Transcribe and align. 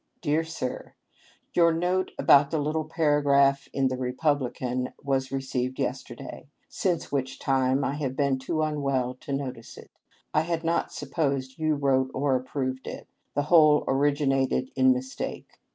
"Dear 0.19 0.43
Sir:— 0.43 0.95
Your 1.53 1.71
note 1.71 2.09
about 2.17 2.49
the 2.49 2.57
little 2.57 2.85
para 2.85 3.21
graph 3.21 3.67
in 3.71 3.87
the 3.87 3.97
Republican 3.97 4.93
was 5.03 5.31
received 5.31 5.77
yesterday, 5.77 6.47
since 6.67 7.11
which 7.11 7.37
time 7.37 7.83
I 7.83 7.93
have 7.97 8.15
been 8.15 8.39
too 8.39 8.63
unwell 8.63 9.13
to 9.19 9.31
notice 9.31 9.77
it. 9.77 9.91
I 10.33 10.41
had 10.41 10.63
not 10.63 10.91
supposed 10.91 11.59
you 11.59 11.75
wrote 11.75 12.09
or 12.15 12.35
approved 12.35 12.87
it. 12.87 13.07
The 13.35 13.43
whole 13.43 13.83
originated 13.87 14.71
in 14.75 14.91
mistake. 14.91 15.59